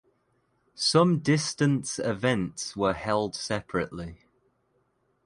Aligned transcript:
Some 0.73 1.19
distance 1.19 1.99
events 1.99 2.75
were 2.75 2.93
held 2.93 3.35
separately. 3.35 4.25